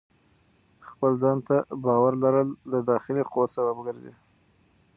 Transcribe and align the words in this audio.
خپل 0.89 1.11
ځان 1.21 1.37
ته 1.47 1.55
باور 1.83 2.13
لرل 2.23 2.49
د 2.71 2.73
داخلي 2.89 3.23
قوت 3.31 3.49
سبب 3.57 3.77
ګرځي. 3.87 4.13